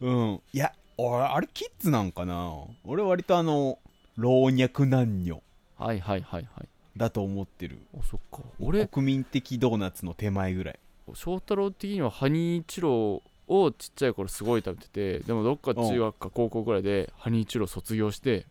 [0.00, 0.40] うん。
[0.52, 2.52] いや俺あれキッズなんかな？
[2.84, 3.78] 俺割とあの
[4.16, 5.42] 老若男女。
[5.78, 6.68] はいはいはいはい。
[6.98, 7.78] だと思ってる。
[7.98, 8.42] おそっか。
[8.60, 8.86] 俺？
[8.86, 10.78] 国民的ドーナツの手前ぐらい。
[11.14, 13.22] 翔太郎的にはハニーチュロ
[13.60, 18.46] をちっちゃい頃すごい食べててでもどっか中学か高校ぐらいでハニーチュロ卒業して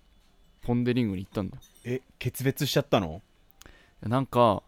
[0.64, 1.58] ポン・デ・リングに行ったんだ。
[1.58, 3.22] よえ決別しちゃったの？
[4.04, 4.64] なんか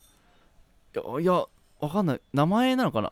[0.95, 1.45] いやいや
[1.79, 2.21] わかんない。
[2.33, 3.11] 名前なのかな？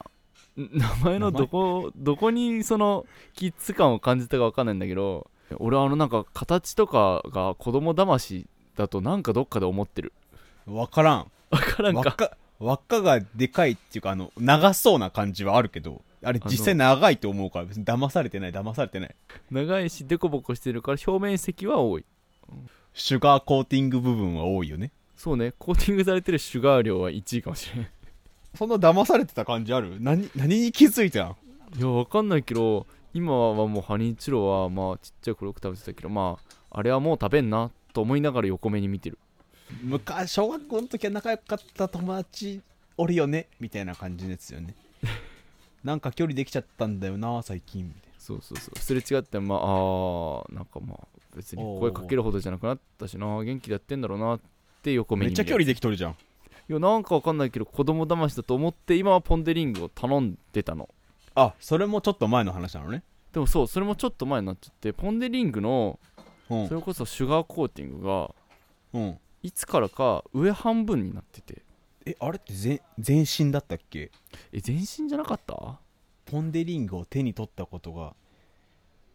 [0.64, 10.14] ん名前のどこどこにそのキッズ感を感じたかわかんないんだけど俺あのなんか形とかが子供騙しだとなんかどっかで思ってる。
[10.66, 11.32] 分からん。
[11.50, 12.02] わからんか。
[12.02, 19.16] 輪っか輪っかがでかいっていうかあの長そうな感じはあるけどあれ実際長いと思うから別に騙されてない騙されてない。
[19.50, 22.06] 長いしデコボコしてるから表面積は多い。
[22.94, 24.92] シュガーコーティング部分は多いよね。
[25.16, 25.54] そうね。
[25.58, 27.88] コーティングされてるシュガー量は1位かもしれん。
[28.56, 29.98] そんな騙されてた感じある？
[30.00, 31.36] 何何に気づいたん？
[31.78, 36.38] いやわかんないけど今はもうハニーチュロはまあちっちゃい頃よく食べてたけどま
[36.70, 39.18] ああれはもう食べんなと思いながら横目に見てる。
[39.84, 42.62] 昔小学校の時は仲良かった友達
[42.98, 43.48] おるよね？
[43.60, 44.76] みたいな感じのやつよね
[45.84, 47.86] なんか距離できちゃったんだよな最近。
[47.86, 48.80] みたいそうそうそう。
[48.80, 54.40] すれ違ってまああーなんかまあ別に声かけるほどじゃなくなったしな元気でやってんだろうなっ
[54.84, 56.12] て横目にめっちゃ距離できとるじゃん。
[56.12, 56.16] い
[56.74, 60.90] やなんかわかんないけど子供騙しだと思って今はポン・デ・リングを頼んでたの。
[61.36, 63.04] あそれもちょっと前の話なのね。
[63.34, 66.00] でもそうそれもちょっと前になっちゃってポン・デ・リングの
[66.50, 66.68] うん。
[66.68, 68.32] それこそシュガーコーティングが
[68.94, 69.18] うん。
[69.44, 71.64] いつからか上半分になってて
[72.06, 74.12] えあれって全全身だったっけ？
[74.52, 75.80] え全身じゃなかった？
[76.26, 78.14] ポン・デ・リングを手に取ったことが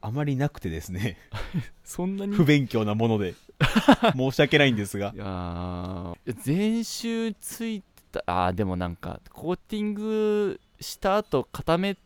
[0.01, 1.17] あまりなくてですね。
[1.85, 2.35] そんなに？
[2.35, 3.35] 不勉強なもので。
[4.15, 5.13] 申し訳ないんですが。
[5.15, 6.17] いやー。
[6.43, 8.23] 全周ついてた？
[8.27, 11.97] あーでもなんかコーティングした後固め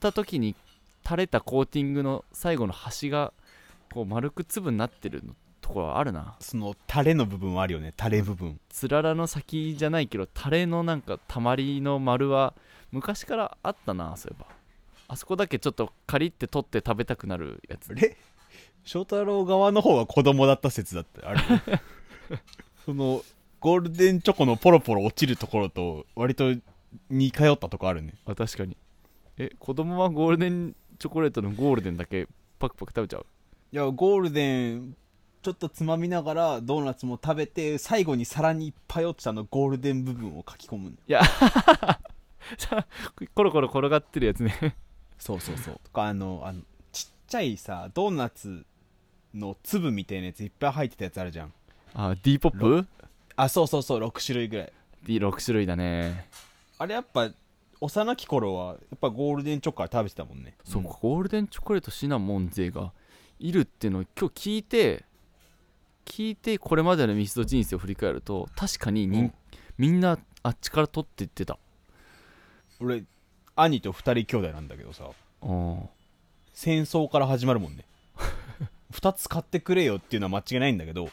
[0.00, 0.54] た時に
[1.04, 3.32] 垂れたコーティングの最後の端が
[3.92, 5.34] こう丸く粒になってるの
[5.68, 6.34] ところはあるな。
[6.40, 7.92] そのタレの部分はあるよね。
[7.96, 8.58] タレ部分。
[8.70, 12.54] つららの先じゃないけどタレのなんかたまりの丸は
[12.90, 14.46] 昔からあったなそういえば。
[15.08, 17.90] あそこだけちょっとカリって取って食べたくなるやつ。
[17.90, 18.16] あれ？
[18.84, 21.40] 翔太郎側の方が子供だった説だったあれ
[22.86, 23.22] その
[23.60, 26.54] ゴールデンチョコのポロポロ落ちるところと割と
[27.10, 28.14] 似通ったとこあるね。
[28.24, 28.76] あ確かに。
[29.36, 32.26] え子供はゴールデンチョコレートのゴールデンだけ
[32.58, 33.26] パクパク食べちゃう？
[33.70, 34.96] いやゴールデン
[35.48, 41.22] ちょっとつまみながらドーナツも食べて最後に皿にいっぱい落ちたのゴールデン部分を書き込むいや。
[42.58, 42.86] さ
[43.34, 44.76] コロコロ転がってるやつね。
[45.18, 45.80] そうそうそう。
[45.82, 46.60] とかあのあの
[46.92, 48.66] ちっちゃいさドーナツ
[49.32, 51.52] の粒みたいなやついっぱい入ってたやつあるじゃん。
[51.94, 52.86] あ D ポップ？
[53.36, 54.72] あそうそうそう6種類ぐらい
[55.06, 56.28] ?D6 種類だね。
[56.76, 57.30] あれやっぱ
[57.80, 60.58] 幼き頃はやっぱゴールデンチョコから食べてたもんね。
[60.64, 62.92] そうか、ゴールデンチョコレートシナモン勢が
[63.38, 65.04] いるっていうのを今日聞いて
[66.08, 69.34] 聞いてこれまでのミスド人生を振り返ると確かににん、うん。
[69.76, 71.58] みんなあっちから取っていってた。
[72.80, 73.04] 俺
[73.54, 75.10] 兄と二人兄弟なんだけどさ。
[75.42, 75.88] うん
[76.52, 77.84] 戦争から始まるもんね。
[78.92, 81.08] 2つ買ってくれよっていうのは間違いないんだけど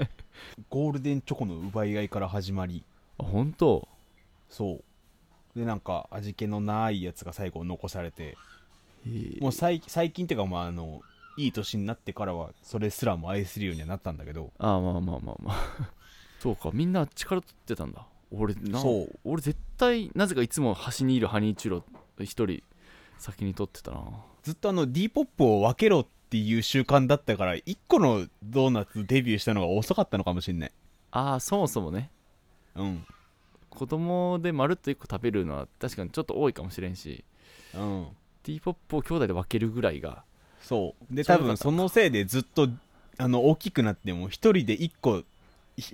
[0.70, 2.84] ゴールデンチョコの奪い合いから始まり。
[3.18, 3.86] あ本当？
[4.48, 4.80] そ
[5.54, 5.58] う。
[5.58, 8.36] でなんか味気のないやつが最後残されて。
[9.40, 11.02] もう最最近っていうかまああの
[11.38, 14.52] いい年になってからはそれすらも愛するようにはなったんだけど。
[14.58, 15.92] あまあまあまあまあ。
[16.40, 18.06] そうかみんなあっちから取ってたんだ。
[18.32, 19.18] 俺なそう。
[19.24, 21.84] 俺絶対なぜかいつも端にいるハニーチュロ
[22.20, 22.62] 一人
[23.18, 24.02] 先に取ってたな。
[24.42, 30.72] ずっとあの D ポップを分けろっていう習慣だったから1個のドーナツデビューしたのが遅かったのかもしんない。
[31.12, 32.10] ああそもそもね。
[32.74, 33.06] うん。
[33.70, 37.24] 子供でまるっと1個食べるのは確かにちょっと多いかもしれんし。
[37.74, 38.08] うん。
[38.42, 40.24] ティーポップを兄弟で分けるぐらいが
[40.68, 41.14] そう。
[41.14, 42.68] で多分そのせいでずっと
[43.16, 45.22] あの大きくなっても一人で1個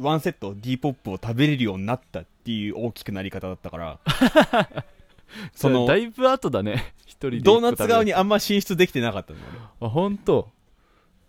[0.00, 4.00] ワンセット D ポップを食べれるようになったっていう大きくなり方だったから。
[5.54, 6.92] そのだいぶ後だね。
[7.06, 9.38] 一人でドーナツ側ににあんま進出できてなかったの
[9.80, 10.50] 俺あ本当。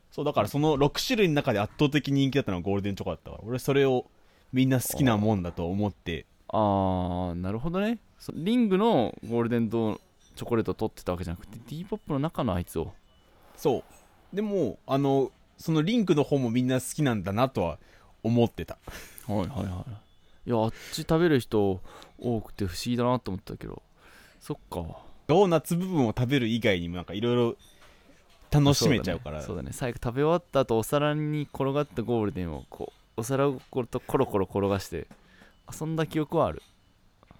[0.09, 3.43] そうだからその6種類の中で圧倒的人気だったのはゴールデンチョコだったから。
[3.45, 4.09] 俺それを
[4.53, 6.25] みんな好きなもんだと思って。
[6.47, 7.99] ああなるほどね。
[8.17, 9.99] そリングのゴールデンドー
[10.35, 12.93] チョコレートを取ってたわけじゃなくて D ポップの中のあいつを
[13.57, 13.83] そ
[14.33, 14.35] う。
[14.35, 17.79] でもあのそのリンクの方もみんな好きなんだなとは
[18.23, 18.77] 思ってた。
[19.27, 19.85] はいはいは
[20.45, 20.49] い。
[20.49, 21.81] いやあっち食べる人
[22.19, 23.81] 多くて不思議だなと思ったけど。
[24.39, 24.99] そっか。
[25.27, 27.55] ドーナツ部分を食べる以外にもなんかいろいろ
[28.51, 29.41] 楽しめちゃうから。
[29.41, 29.69] そうだね。
[29.69, 29.73] ね。
[29.73, 35.07] 最後食べ終わった後お皿に転がったゴールデンをこうお皿をこうとコロコロ転がして
[35.79, 36.61] 遊んだ記憶はある。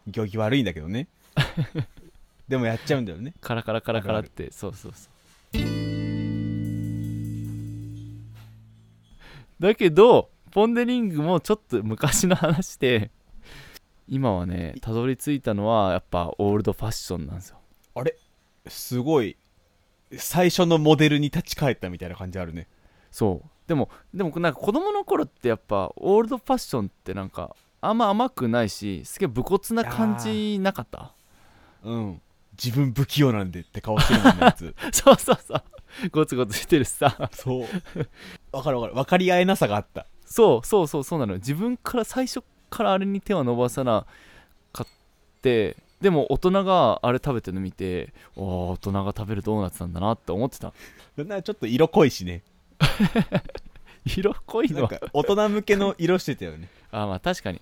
[0.07, 1.07] 行儀悪いんだけどね。
[2.47, 3.33] でもやっちゃうんだよね。
[3.41, 4.51] カラカラカラカラって。
[4.51, 5.84] そうそうそう
[9.59, 13.11] だけどポン・デ・リングもちょっと昔の話で
[14.07, 17.57] 今はねたどり着いたのはやっぱオールドファッションなんですよ。
[17.95, 18.15] あれ？
[18.67, 19.37] すごい
[20.17, 22.67] 最初のモデルに立ち返ったみたいな感じあるね。
[23.11, 23.49] そう。
[23.67, 31.13] でもでもなんか子供の頃ってやっぱオールドファッションってなんかあんま甘くないしすげえ武骨な感じなかった？
[31.83, 32.21] うん。
[32.61, 34.73] 自分不器用なんでって顔してるもんねやつ。
[34.93, 35.63] そうそうそう
[36.11, 37.29] ゴツゴツしてるしさ。
[37.33, 37.65] そう。
[38.51, 38.93] わかるわかる。
[38.95, 40.05] 分かり合えなさがあった。
[40.25, 41.39] そうそうそうそうなのよ。
[41.39, 44.05] 自分から最初からあれに手は伸ばさな
[44.73, 44.87] かっ
[45.41, 50.73] てでも大人があれ食べてるの見ておー大人が食べるドーナツなんだなって思ってた。
[51.15, 52.43] なんならちょっと色濃いしね。
[54.05, 54.89] 色濃いのは。
[54.89, 56.69] なんか大人向けの色してたよね。
[56.91, 57.61] あまあ確かに。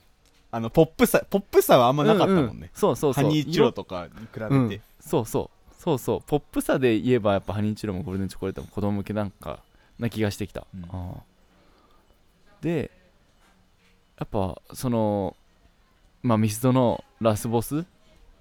[0.51, 2.69] あのポップさポップさはあんまなかったもんね、うんうん。
[2.73, 3.23] そうそうそう。
[3.23, 4.81] ハニーチュロとかに比べて、うん。
[4.99, 6.21] そうそうそうそう。
[6.25, 9.59] ポップさで言えばやっぱハニーチュロもゴールデンチョコレートも子供向けなんか
[9.99, 10.83] な気がしてきた、うん。
[10.85, 11.23] ああ。
[12.61, 12.89] で
[14.17, 15.35] やっぱその
[16.21, 17.81] まあミスドのラスボスオ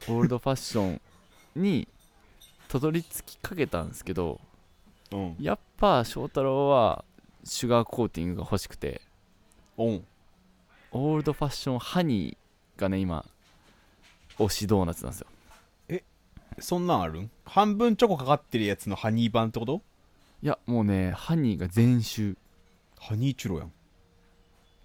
[0.07, 1.01] ールドファッション
[1.57, 1.89] に
[2.69, 4.39] たどり着きかけたんですけど
[5.11, 5.37] うん。
[5.41, 7.05] やっぱ翔太郎は
[7.43, 9.01] シュガーコーティングが欲しくて。
[9.77, 10.05] うん。
[10.93, 13.25] オールドファッションハニーがね今
[14.39, 15.27] 推しドーナツなんですよ
[16.63, 17.21] そんなんある？
[17.21, 19.83] ん半分チョコかかってるやつのハニー版ってこと？
[20.43, 22.35] いやもうねハニーが全種
[22.99, 23.73] ハニーチュロやん。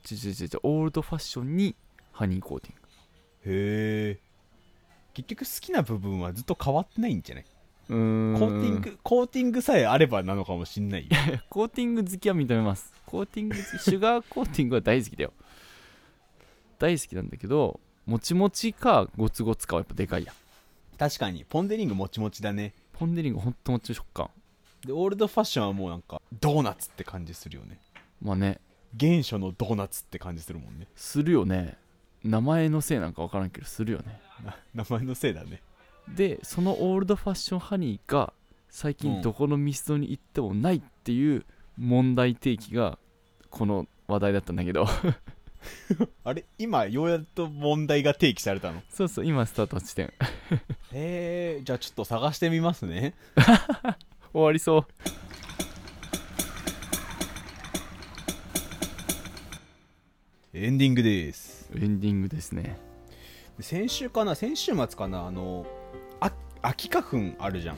[0.03, 1.75] ちちちちオールドファッションに
[2.11, 2.79] ハニーコーティンへ
[3.45, 4.19] え
[5.13, 7.45] 結局好きな部分はずっと変わってないんじゃない？
[7.89, 8.39] グうーん。
[8.39, 11.09] コーティングコーティングさえあればなのかもしんないよ。
[11.49, 12.93] コーティング好きは認めます。
[13.05, 15.33] コーティング好きシュガーコーティングは大好きだよ。
[16.79, 20.35] 大好きなんだけどもちもちかゴツゴツかはやっぱでかいやん
[20.97, 21.45] 確かに。
[21.47, 22.73] ポン・デ・リングもちもちだね。
[22.93, 24.29] ポン・デ・リングほんともち食感。
[24.85, 27.79] でオールドファッションはもうなんかドーナツって感じするよね。
[28.21, 28.59] まあね。
[28.99, 30.87] 原初のドーナツって感じするもんね。
[30.95, 31.77] するよね。
[32.23, 34.19] 名前のせいなんか分からんけどするよね。
[34.43, 35.61] な名前のせいだね。
[36.15, 38.33] でそのオールドファッションハニーが
[38.69, 38.97] 最うん。
[38.97, 41.45] 近どこのミスドに行ってもないっていう
[41.77, 42.97] 問題提起が
[43.49, 44.87] この話題だったんだけど
[46.23, 48.81] あれ今ようやっと問題が提起されたの？
[48.89, 50.07] そうそう今スタート地点
[50.91, 53.13] へえじゃあちょっと探してみますね。
[54.33, 54.85] 終わりそう。
[60.53, 61.69] エンディングです。
[61.75, 62.79] エンディングですね。
[63.59, 64.35] 先週かな？
[64.35, 65.27] 先週末かな？
[65.27, 65.65] あの
[66.19, 67.77] あ秋花粉あるじゃん。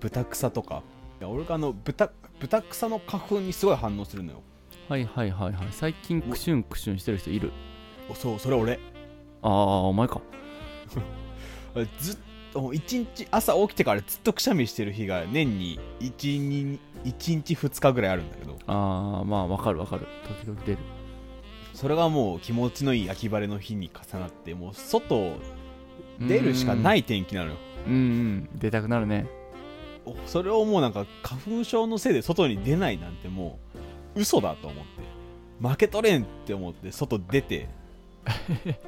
[0.00, 0.82] 豚草とか。
[1.20, 4.42] いや俺があの豚豚草の花粉にすごい反応するのよ
[4.88, 5.68] はいはいはいはい。
[5.70, 7.52] 最近クシュンクシュンしてる人いる？
[8.10, 8.78] おそうそれ俺。
[9.42, 10.20] ああお前か。
[11.98, 12.16] ずっ
[12.52, 18.58] と一日朝起きてからずっとくしゃみしてる日が年に 1, に1日2日ぐらいあるんだけど。
[18.66, 20.06] ああまあわかるわかる。
[20.44, 20.78] 時々出る。
[21.72, 25.32] それがもう気持ちのいい秋晴れの日に重なってもう外
[26.20, 27.56] 出るしかないい天気なのよ。
[27.86, 28.48] うんうん。
[28.54, 29.26] 出たくなるね。
[30.06, 33.78] おそれをもうなんか花粉症のせいで外に出ないなんてもう
[34.16, 35.02] 嘘だと思って。
[35.60, 37.68] 負け取れんって思って外出て。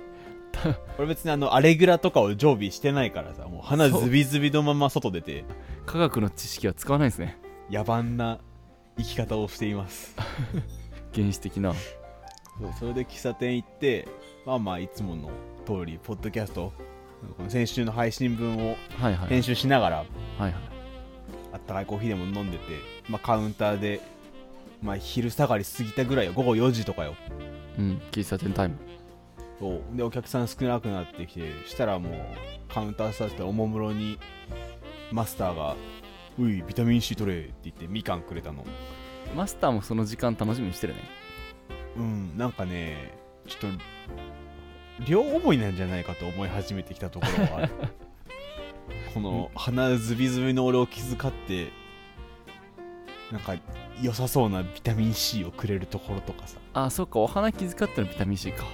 [0.99, 5.45] 俺別にあのアレグラとかを常備してないからさもう鼻ズビズビのまま外出て。
[5.85, 7.39] 科学の知識は使わないですね。
[7.71, 8.41] 野蛮な
[8.97, 10.17] 生き方をしています。
[11.15, 11.75] 原始的な。
[11.75, 11.79] そ
[12.69, 14.09] うそれで喫茶店行って
[14.47, 15.29] まあまあいつもの
[15.67, 16.73] 通りポッドキャスト
[17.37, 18.77] この先週の配信分を
[19.29, 20.55] 編集しながらはいはい。
[21.53, 22.65] あったかいコーヒーでも飲んでて、
[23.09, 24.01] まあ、カウンターで、
[24.83, 26.33] まあ、昼下がり過ぎたぐらいよ。
[26.33, 27.15] 午後4時とかよ。
[27.79, 28.77] うん喫茶店タイム。
[29.59, 29.83] そう。
[29.97, 32.13] でお客さん少なくなってきてしたらもう
[32.73, 34.19] カウンタースタッフでおもむろに
[35.13, 35.77] マスターが
[36.39, 38.65] 「ういビタミン C 取れ」って言ってみかんくれたの。
[39.35, 41.01] マスターもその時間楽しみにしてるね。
[41.97, 43.13] うんなんかね
[43.47, 43.79] ちょっと
[45.07, 47.73] 両思いなんじゃないかと思い始めてきたところはある。
[49.15, 51.71] この鼻ズビズビの俺を気遣って
[53.33, 53.55] なんか
[54.01, 56.59] 良さそうなビタミン C をくれるところとかさ。
[56.75, 58.65] あそっかお花気遣ってのビタミン C か。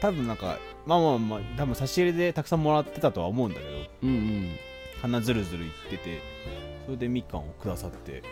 [0.00, 3.70] 多分なんかまあまあまあ多分差し入れでたくさんもらってたとは思うんだけど。
[4.02, 4.56] うんうん。
[5.02, 6.22] 鼻ずるずるいってて
[6.86, 8.22] それでみかんをくださって。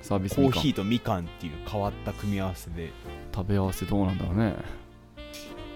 [0.00, 2.90] サービスコーヒーとみかんっていう変わった組み合わせで。
[3.34, 4.54] 食べ合わせどうなんだろうね。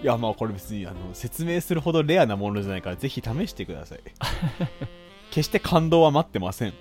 [0.03, 3.99] いやまあこれ別にあの説明するほどレアなものじゃないからぜひ試してください
[5.31, 6.73] 決して感動は待ってません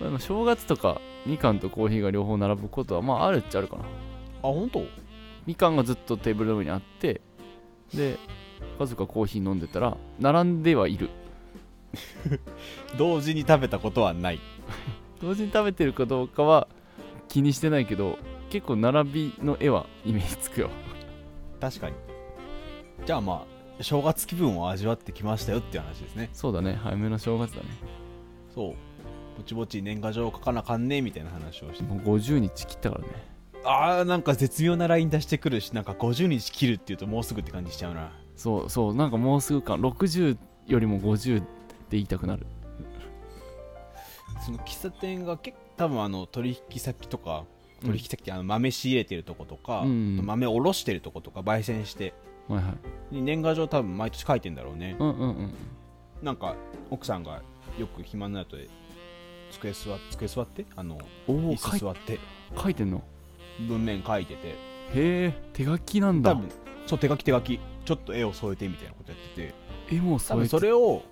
[0.00, 3.82] まあ正月とかみかんとコーヒーが両方並ぶことはまああるっちゃあるかな。
[3.82, 3.86] あ
[4.42, 4.84] 本当？
[5.46, 7.20] みかんがずっとテーブルの上にあって
[7.94, 8.18] で
[8.78, 11.10] 家族がコーヒー飲んでたら並んではいる。
[12.96, 14.40] 同時に食べたことはない。
[15.20, 16.68] 同時に食べてるかどうかは
[17.28, 20.70] 気にしてないけど結構並びの絵はイメージつくよ。
[21.60, 21.96] 確かに。
[23.04, 23.44] じゃあま
[23.78, 26.30] あ正月気分を味わってきましたよっていう話ですね。
[26.32, 26.78] そうだね。
[26.82, 27.68] 早めの正月だね。
[28.54, 28.74] そう
[29.40, 31.82] ぼちぼち年賀状書かなあかんねみたいな話をして。
[31.82, 33.08] もう50日切ったからね。
[33.64, 38.12] あーなんか絶妙なライン出してくるしなんか50日切るっていうともうすぐって感じしちゃうな。
[38.36, 39.74] そうそうなんかもうすぐか。
[39.74, 41.48] 60よりも50って
[41.92, 42.46] 言いたくなる。
[44.44, 47.44] その喫茶店が結構多分あの取引先とか
[47.82, 50.20] 取引先あの豆仕入れてるとことか、うん。
[50.22, 52.12] 豆おろしてるとことか焙煎して。
[52.48, 52.74] はいは
[53.12, 53.14] い。
[53.14, 55.52] に年賀状多分毎年書いてんだろうね、うんうんうん。
[56.22, 56.56] なんか
[56.90, 57.42] 奥さんが
[57.78, 58.56] よく暇になると
[59.50, 60.64] 机座机座って？
[60.76, 62.18] あの椅子座って。
[62.56, 63.02] 書いてんの？
[63.68, 64.48] 文面書いてて。
[64.48, 64.54] へ
[64.94, 66.32] え手書きなんだ。
[66.32, 66.48] 多分
[66.86, 67.60] そう手書き手書き。
[67.84, 69.48] ちょっと絵を添えてみたいなことやって
[69.88, 69.94] て。
[69.94, 70.48] 絵も添えて。
[70.48, 71.02] それを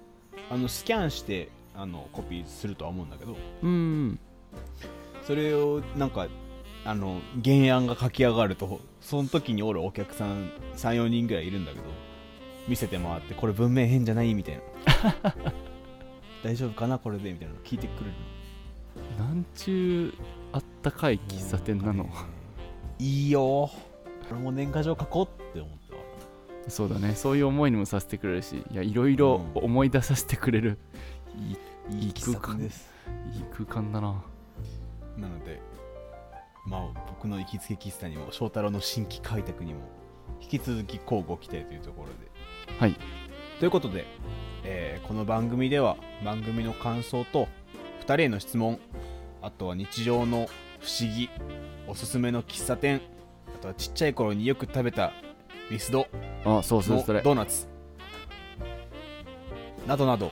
[0.50, 3.36] あのスキャンしてあのコピーするとは思うんだけど。
[3.62, 3.72] うんう
[4.06, 4.18] ん。
[5.22, 6.26] それをなんか
[6.84, 11.84] あの原案が書き上がるとその時におるお客さん34人ぐらいいるんだけど
[12.66, 14.60] 見せて回ってこれ文面変じゃないみたい
[15.22, 15.34] な
[16.42, 18.12] 大丈夫かなこれでみたいなの聞いてくれる
[19.18, 20.22] なんちゅう
[20.52, 22.08] あったかい喫茶店なの？
[22.98, 23.70] いいよ。
[24.30, 26.00] 俺も年賀状書こうって思ったわ。
[26.68, 27.14] そうだね。
[27.14, 30.78] そういう思いにもさせてくれるしいやいろいろ思い出させてくれる、
[31.90, 32.58] いいいい喫茶空間。
[32.58, 32.90] 店です。
[33.34, 34.22] いい空間だな。
[35.16, 35.60] なので
[36.66, 39.80] まあ僕の行きつけ喫茶にも翔太郎の新規開拓にも
[40.40, 42.78] 引き続き交互期待というところで。
[42.78, 42.96] はい
[43.58, 44.06] ということで、
[44.64, 47.48] えーこの番組では番組の感想と
[48.00, 48.78] 2人への質問
[49.40, 50.48] あとは日常の
[50.80, 51.30] 不思議
[51.86, 53.00] おすすめの喫茶店
[53.56, 55.12] あとはちっちゃい頃によく食べた
[55.70, 56.06] ミスド
[56.44, 57.22] あそうそうのそれ。
[57.22, 57.66] ドーナツ
[59.86, 60.30] などなど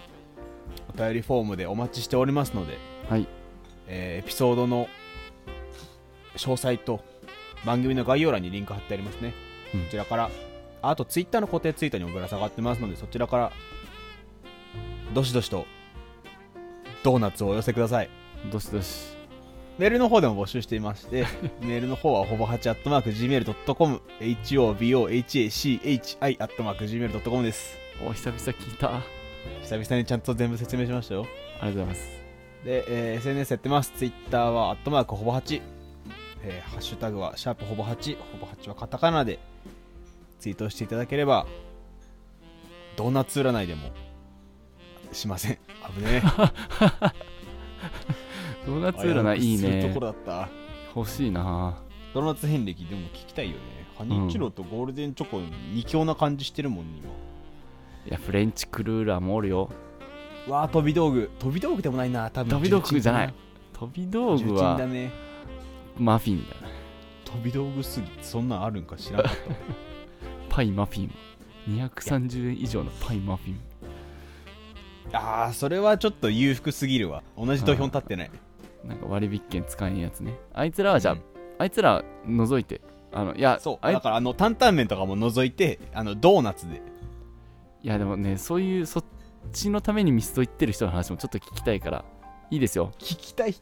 [0.95, 2.77] お便りフォームでお待ちしておりますので、
[3.09, 3.27] はい。
[3.89, 4.89] えーエピソードの
[6.37, 7.01] 詳細と
[7.65, 9.33] 番組の概要欄にリンク貼ってありますね、
[9.75, 9.85] うん。
[9.85, 10.31] こちらから
[10.87, 13.53] ああとツイッターの固定ツイートにもぶら下がってますのでそちらから
[15.15, 15.67] どしどしと
[17.03, 18.11] ドーナツをお寄せください
[18.51, 19.17] どしどし
[19.79, 21.27] メールの方でも募集していまして
[21.61, 25.47] メールの方はほぼ8アットマーク Gmail.com hobohachi
[26.41, 29.03] アットマーク Gmail.com ですお久々聞いたあ
[29.63, 32.27] 久々にちゃんと全部説明しましたよりがとうございます
[32.67, 33.93] で、えー SNS やってます。
[33.97, 35.63] Twitter は、アットマークほぼ8。
[36.43, 38.17] えーハッシュタグは、シャープほぼ8。
[38.19, 39.39] ほぼ8はカタカナで
[40.39, 41.47] ツイートしていただければ、
[42.97, 43.91] ドーナツ占いでも
[45.13, 45.59] しません。
[45.97, 46.23] 危ね
[48.67, 48.93] ドーナえ。
[48.93, 50.49] ツ占いいいね危うくするところだった。
[50.95, 51.79] 欲しいな
[52.15, 53.61] ドーナツ遍歴でも聞きたいよね。
[53.99, 55.41] ハニーチュロとゴールデンチョコ、
[55.73, 57.11] 二強な感じしてるもんね、今。
[58.09, 59.71] いやフレンチクルーラーもおるよ
[60.47, 61.31] うわー、飛び道具。
[61.39, 62.51] 飛び道具でもないな、多分。
[62.51, 63.35] 飛び道具じゃない
[63.73, 65.11] 飛び道具はだね。
[65.99, 66.61] マフィンだね
[67.25, 69.57] 飛び道具すぎて、そんなんあるんか知らなかったわ。
[70.57, 71.15] パイマフィン。
[71.69, 73.61] 230円以上のパイマフィン。
[75.13, 77.23] あー、それはちょっと裕福すぎるわ。
[77.37, 78.31] 同じ土俵に立ってない。
[78.83, 80.33] なんか割引券使えんやつね。
[80.55, 81.23] あいつらはじゃあ、うん。
[81.59, 82.81] あいつら除いて。
[83.13, 83.87] あのいやそう。
[83.87, 86.81] だからあの担々麺とかも除いてあのドーナツで。
[87.83, 89.05] いやでもねそういうそっ
[89.53, 92.03] ちのためにミスト行ってる人の話もちょっと聞きたいから。
[92.51, 92.93] いいですよ。
[92.99, 93.55] 聞きたい。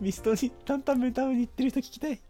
[0.00, 2.18] ミストに担々麺食べに行ってる人聞きたい。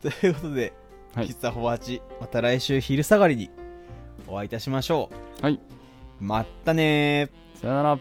[0.00, 0.72] ということで、
[1.18, 1.26] はい。
[1.26, 3.50] 喫茶ホバチまた来週昼下がりに
[4.28, 5.42] お会いいたしましょう。
[5.42, 5.58] はい。
[6.20, 7.60] まったねー。
[7.60, 7.98] さよなら